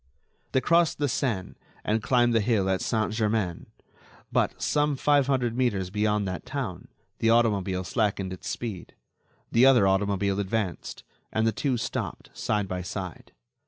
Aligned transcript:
They 0.53 0.61
crossed 0.61 0.97
the 0.97 1.07
Seine 1.07 1.53
and 1.83 2.01
climbed 2.01 2.33
the 2.33 2.41
hill 2.41 2.67
at 2.71 2.81
Saint 2.81 3.13
Germain; 3.13 3.67
but, 4.31 4.59
some 4.59 4.95
five 4.95 5.27
hundred 5.27 5.55
metres 5.55 5.91
beyond 5.91 6.27
that 6.27 6.43
town, 6.43 6.87
the 7.19 7.29
automobile 7.29 7.83
slackened 7.83 8.33
its 8.33 8.47
speed. 8.49 8.95
The 9.51 9.67
other 9.67 9.85
automobile 9.87 10.39
advanced, 10.39 11.03
and 11.31 11.45
the 11.45 11.51
two 11.51 11.77
stopped, 11.77 12.31
side 12.33 12.67
by 12.67 12.81
side. 12.81 13.31